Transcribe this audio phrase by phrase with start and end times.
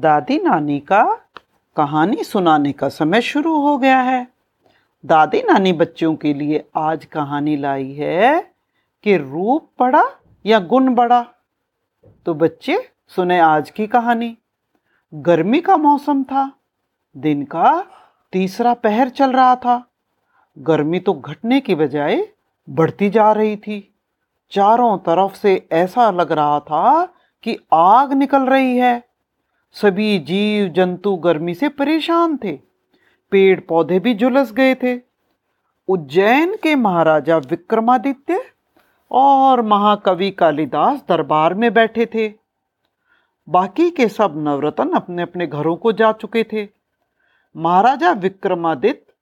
[0.00, 1.18] दादी नानी का
[1.76, 4.28] कहानी सुनाने का समय शुरू हो गया है।
[5.06, 8.54] दादी नानी बच्चों के लिए आज कहानी लाई है
[9.04, 10.04] कि रूप बड़ा
[10.46, 11.26] या गुण बड़ा?
[12.26, 14.38] तो बच्चे, सुने आज की कहानी।
[15.14, 16.52] गर्मी का मौसम था,
[17.16, 17.86] दिन का
[18.32, 19.84] तीसरा पहर चल रहा था।
[20.58, 22.28] गर्मी तो घटने की बजाय
[22.70, 23.94] बढ़ती जा रही थी।
[24.50, 27.06] चारों तरफ़ से ऐसा लग रहा था
[27.42, 29.09] कि आग निकल रही है।
[29.72, 32.52] सभी जीव जंतु गर्मी से परेशान थे।
[33.30, 35.00] पेड़ पौधे भी झुलस गए थे।
[35.88, 38.44] उज्जैन के महाराजा विक्रमादित्य
[39.10, 42.32] और महाकवि कालिदास दरबार में बैठे थे।
[43.48, 46.68] बाकी के सब नवरत्न अपने अपने घरों को जा चुके थे।
[47.56, 49.12] महाराजा विक्रमादित्य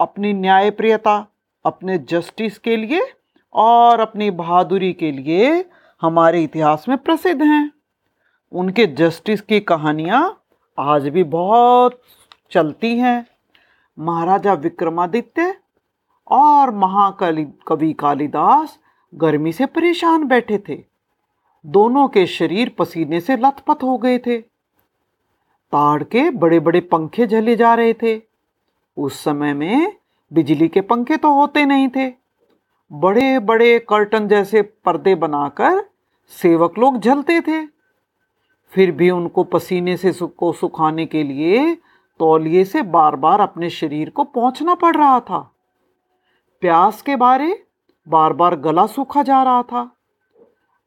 [0.00, 1.26] अपनी न्यायप्रियता,
[1.64, 3.02] अपने जस्टिस के लिए
[3.52, 5.64] और अपनी बहादुरी के लिए
[6.00, 7.77] हमारे इतिहास में प्रसिद्ध हैं।
[8.52, 10.42] उनके जस्टिस की कहानियाँ
[10.78, 12.00] आज भी बहुत
[12.50, 13.26] चलती हैं।
[13.98, 15.54] महाराजा विक्रमादित्य
[16.30, 18.78] और महाकवि कवि कालिदास
[19.14, 20.84] गर्मी से परेशान बैठे थे।
[21.66, 24.40] दोनों के शरीर पसीने से लथपथ हो गए थे।
[25.72, 28.20] ताड़ के बड़े बड़े पंखे झले जा रहे थे।
[28.96, 29.92] उस समय में
[30.32, 32.12] बिजली के पंखे तो होते नहीं थे।
[32.92, 35.84] बड़े बड़े कर्टन जैसे पर्दे बनाकर
[36.28, 37.77] सेवक लोग झलते थे।
[38.70, 41.74] फिर भी उनको पसीने से को सुखाने के लिए
[42.18, 45.54] तौलिए से बार बार अपने शरीर को पहुँचना पड़ रहा था।
[46.60, 47.66] प्यास के बारे
[48.08, 49.96] बार बार गला सूखा जा रहा था।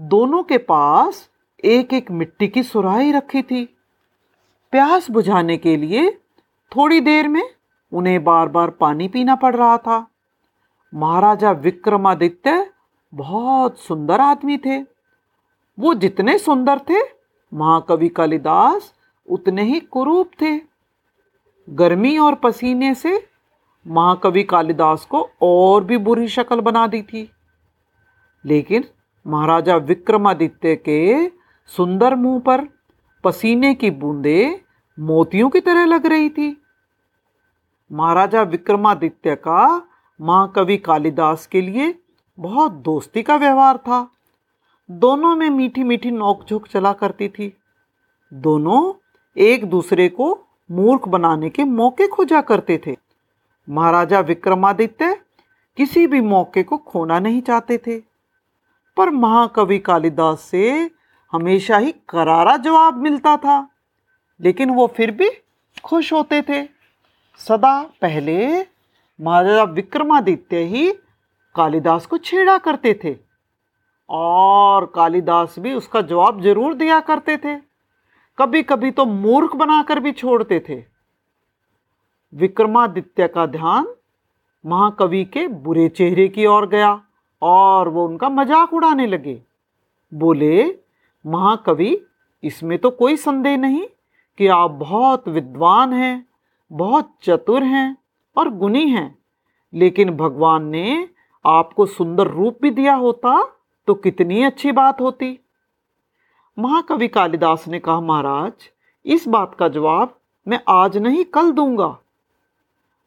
[0.00, 1.30] दोनों के पास
[1.64, 3.64] एक एक मिट्टी की सुराही रखी थी।
[4.70, 6.10] प्यास बुझाने के लिए
[6.76, 7.50] थोड़ी देर में
[7.92, 10.06] उन्हें बार बार पानी पीना पड़ रहा था।
[10.94, 12.70] महाराजा विक्रमादित्य
[13.14, 14.80] बहुत सुंदर आदमी थे।
[15.78, 17.17] वो जितने सुंदर थे
[17.54, 18.94] महाकवि कालिदास
[19.28, 20.60] उतने ही कुरूप थे।
[21.70, 23.26] गर्मी और पसीने से
[23.86, 27.30] महाकवि कालिदास को और भी बुरी शक्ल बना दी थी।
[28.46, 28.84] लेकिन
[29.26, 31.28] महाराजा विक्रमादित्य के
[31.66, 32.68] सुंदर मुँह पर
[33.24, 34.60] पसीने की बूंदे
[35.00, 36.62] मोतियों की तरह लग रही थी।
[37.92, 39.88] महाराजा विक्रमादित्य का
[40.20, 41.98] महाकवि कालिदास के लिए
[42.38, 44.10] बहुत दोस्ती का व्यवहार था।
[44.90, 47.52] दोनों में मीठी मीठी नोकझोंक चला करती थी।
[48.32, 48.92] दोनों
[49.36, 52.96] एक दूसरे को मूर्ख बनाने के मौके खोजा करते थे।
[53.68, 55.14] महाराजा विक्रमादित्य
[55.78, 57.98] किसी भी मौके को खोना नहीं चाहते थे।
[58.96, 60.90] पर महाकवि कालिदास से
[61.32, 63.68] हमेशा ही करारा जवाब मिलता था,
[64.40, 65.30] लेकिन वो फिर भी
[65.84, 66.64] खुश होते थे।
[67.40, 68.66] सदा पहले
[69.18, 70.90] महाराजा विक्रमादित्य ही
[71.54, 73.27] कालिदास को छेड़ा करते थे।
[74.10, 77.56] और कालिदास भी उसका जवाब ज़रूर दिया करते थे।
[78.38, 80.82] कभी कभी तो मूर्ख बनाकर भी छोड़ते थे।
[82.32, 83.86] विक्रमादित्य का ध्यान
[84.64, 87.00] महाकवि के बुरे चेहरे की ओर गया
[87.42, 89.40] और वो उनका मज़ाक उड़ाने लगे।
[90.12, 90.64] बोले,
[91.24, 91.96] महाकवि,
[92.42, 93.86] इसमें तो कोई संदेह नहीं
[94.38, 96.26] कि आप बहुत विद्वान हैं,
[96.70, 97.96] बहुत चतुर हैं
[98.36, 99.14] और गुणी हैं,
[99.72, 101.08] लेकिन भगवान ने
[101.44, 103.38] आपको सुंदर रूप भी दिया होता
[103.88, 105.38] तो कितनी अच्छी बात होती?
[106.58, 108.52] महाकवि कालिदास ने कहा, महाराज,
[109.04, 110.14] इस बात का जवाब
[110.46, 111.96] मैं आज नहीं, कल दूँगा।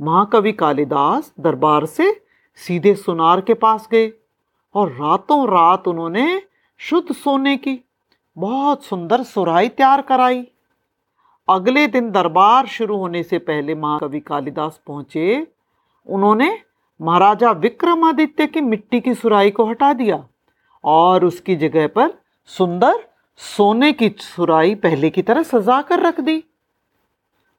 [0.00, 2.22] महाकवि कालिदास दरबार से
[2.54, 4.12] सीधे सुनार के पास गए
[4.74, 6.42] और रातों रात उन्होंने
[6.80, 7.78] शुद्ध सोने की
[8.36, 10.46] बहुत सुंदर सुराई तैयार कराई।
[11.48, 15.46] अगले दिन दरबार शुरू होने से पहले महाकवि कालिदास पहुँचे।
[16.06, 16.62] उन्होंने
[17.00, 20.26] महाराजा विक्रमादित्य की मिट्टी की सुराई को हटा दिया।
[20.86, 22.12] और उसकी जगह पर
[22.50, 23.04] सुंदर
[23.40, 26.42] सोने की सुराई पहले की तरह सजा कर रख दी।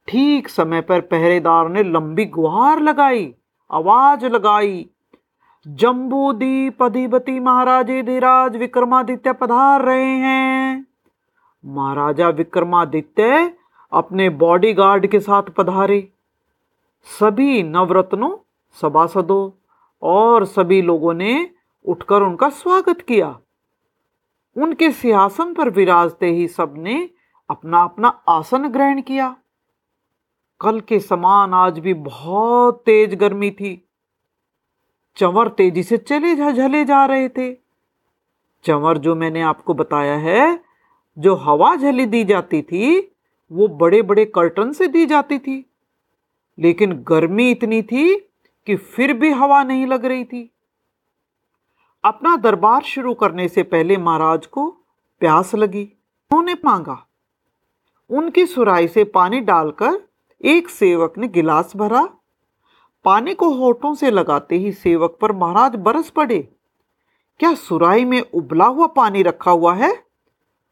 [0.08, 3.34] ठीक समय पर पहरेदार ने लंबी गुहार लगाई,
[3.72, 4.86] आवाज़ लगाई
[5.66, 10.86] जम्बूदीप अधिपति महाराजे धीराज विक्रमादित्य पधार रहे हैं।
[11.66, 13.52] महाराजा विक्रमादित्य
[13.92, 16.08] अपने बॉडीगार्ड के साथ पधारे।
[17.08, 18.32] सभी नवरत्नों,
[18.78, 19.50] सभासदों
[20.02, 21.50] और सभी लोगों ने
[21.88, 23.40] उठकर उनका स्वागत किया।
[24.58, 27.10] उनके सिंहासन पर विराजते ही सबने
[27.50, 29.38] अपना अपना आसन ग्रहण किया।
[30.62, 33.90] कल के समान आज भी बहुत तेज गर्मी थी।
[35.16, 37.54] चंवर तेज़ी से चले झले जा रहे थे।
[38.64, 40.64] चंवर जो मैंने आपको बताया है,
[41.18, 43.16] जो हवा झली दी जाती थी,
[43.52, 45.70] वो बड़े बड़े कर्टन से दी जाती थी।
[46.60, 48.16] लेकिन गर्मी इतनी थी
[48.66, 50.54] कि फिर भी हवा नहीं लग रही थी।
[52.04, 54.70] अपना दरबार शुरू करने से पहले महाराज को
[55.20, 55.84] प्यास लगी।
[56.32, 57.08] उन्होंने मांगा।
[58.10, 60.08] उनकी सुराई से पानी डालकर
[60.46, 62.10] एक सेवक ने गिलास भरा।
[63.06, 66.40] पानी को होठों से लगाते ही सेवक पर महाराज बरस पड़े।
[67.40, 70.04] क्या सुराई में उबला हुआ पानी रखा हुआ है?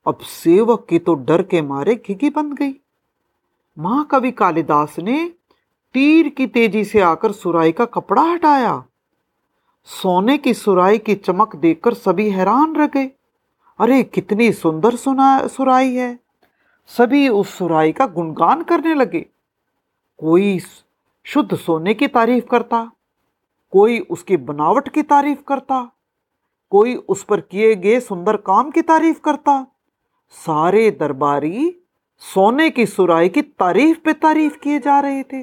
[0.07, 2.73] अब सेवक की तो डर के मारे घिघी बन गई।
[3.79, 5.33] महाकवि कालिदास ने
[5.93, 8.83] तीर की तेज़ी से आकर सुराई का कपड़ा हटाया।
[9.85, 13.11] सोने की सुराई की चमक देखकर सभी हैरान रह गए।
[13.79, 16.19] अरे, कितनी सुंदर सुना, सुराई है।
[16.87, 19.25] सभी उस सुराई का गुणगान करने लगे।
[20.17, 20.59] कोई
[21.23, 22.91] शुद्ध सोने की तारीफ़ करता,
[23.71, 25.91] कोई उसकी बनावट की तारीफ़ करता,
[26.69, 29.67] कोई उस पर किए गए सुंदर काम की तारीफ़ करता।
[30.29, 31.75] सारे दरबारी
[32.17, 35.41] सोने की सुराई की तारीफ़ पे तारीफ़ किए जा रहे थे।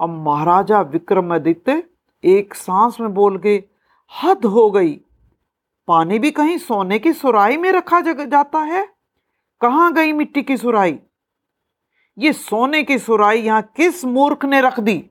[0.00, 1.82] अब महाराजा विक्रमादित्य
[2.24, 3.62] एक सांस में बोल गए
[4.12, 4.92] हद हो गई।
[5.88, 8.86] पानी भी कहीं सोने की सुराई में रखा जाता है।
[9.60, 10.98] कहाँ गई मिट्टी की सुराई
[12.18, 15.04] ये सोने की सुराई यहाँ किस मूर्ख ने रख दी?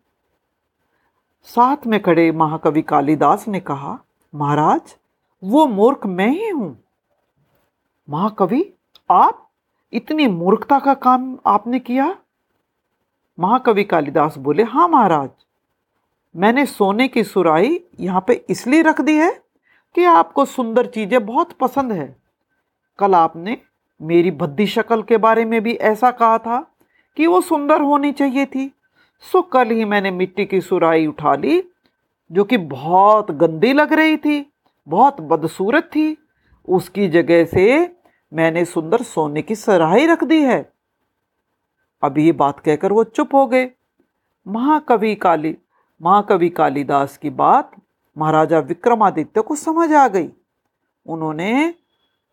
[1.47, 3.97] साथ में खड़े महाकवि कालिदास ने कहा,
[4.33, 4.95] महाराज,
[5.43, 6.77] वो मूर्ख मैं ही हूँ।
[8.09, 8.63] महाकवि,
[9.09, 9.49] आप
[9.93, 12.15] इतनी मूर्खता का काम आपने किया?
[13.39, 15.29] महाकवि कालिदास बोले हाँ महाराज।
[16.35, 19.31] मैंने सोने की सुराई यहाँ पे इसलिए रख दी है
[19.95, 22.15] कि आपको सुंदर चीज़ें बहुत पसंद है।
[22.99, 23.57] कल आपने
[24.01, 26.59] मेरी भद्दी शक्ल के बारे में भी ऐसा कहा था
[27.17, 28.71] कि वो सुंदर होनी चाहिए थी।
[29.25, 31.63] सो कल ही मैंने मिट्टी की सुराई उठा ली,
[32.31, 34.45] जो कि बहुत गंदी लग रही थी,
[34.87, 36.17] बहुत बदसूरत थी।
[36.67, 37.95] उसकी जगह से
[38.31, 40.71] मैंने सुंदर सोने की सराही रख दी है।
[42.03, 43.69] अब ये बात कहकर वो चुप हो गए।
[44.45, 45.55] महाकवि काली
[46.01, 47.71] महाकवि कालिदास की बात
[48.17, 50.29] महाराजा विक्रमादित्य को समझ आ गई।
[51.05, 51.73] उन्होंने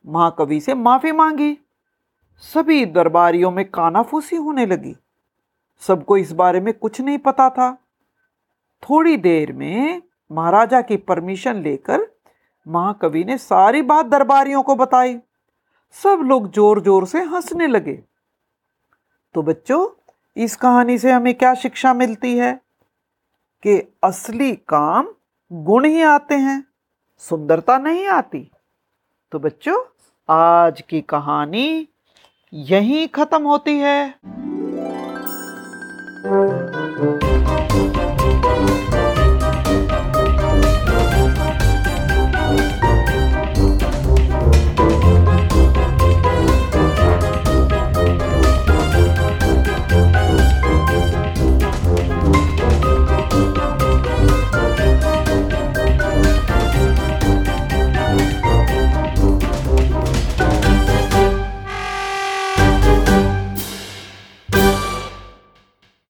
[0.05, 1.56] महाकवि से माफ़ी मांगी।
[2.43, 4.94] सभी दरबारियों में कानाफूसी होने लगी।
[5.82, 7.73] सबको इस बारे में कुछ नहीं पता था।
[8.82, 12.06] थोड़ी देर में महाराजा की परमिशन लेकर
[12.67, 15.19] महाकवि ने सारी बात दरबारियों को बताई।
[15.97, 18.03] सब लोग ज़ोर ज़ोर से हंसने लगे।
[19.35, 19.87] तो बच्चों,
[20.37, 22.68] इस कहानी से हमें क्या शिक्षा मिलती है?
[23.62, 25.08] कि असली काम
[25.50, 26.62] गुण ही आते हैं,
[27.19, 28.50] सुंदरता नहीं आती।
[29.32, 29.78] तो बच्चों,
[30.28, 31.88] आज की कहानी
[32.52, 34.14] यहीं खत्म होती है।